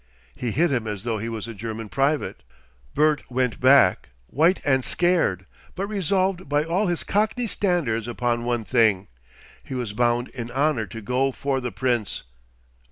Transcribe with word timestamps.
He 0.33 0.49
hit 0.49 0.71
him 0.71 0.87
as 0.87 1.03
though 1.03 1.19
he 1.19 1.29
was 1.29 1.47
a 1.47 1.53
German 1.53 1.87
private. 1.87 2.41
Bert 2.95 3.21
went 3.29 3.59
back, 3.59 4.09
white 4.25 4.59
and 4.65 4.83
scared, 4.83 5.45
but 5.75 5.85
resolved 5.85 6.49
by 6.49 6.63
all 6.63 6.87
his 6.87 7.03
Cockney 7.03 7.45
standards 7.45 8.07
upon 8.07 8.43
one 8.43 8.65
thing. 8.65 9.09
He 9.63 9.75
was 9.75 9.93
bound 9.93 10.29
in 10.29 10.49
honour 10.49 10.87
to 10.87 11.01
"go 11.01 11.31
for" 11.31 11.61
the 11.61 11.71
Prince. 11.71 12.23